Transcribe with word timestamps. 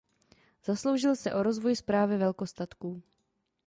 Zasloužil 0.65 1.15
se 1.15 1.33
o 1.33 1.43
rozvoj 1.43 1.75
správy 1.75 2.17
velkostatků. 2.17 3.01